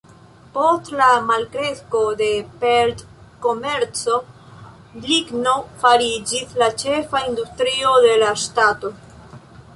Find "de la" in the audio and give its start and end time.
8.09-8.35